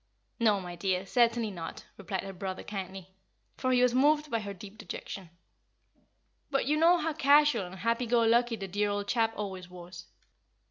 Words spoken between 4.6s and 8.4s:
dejection. "But you know how casual and happy go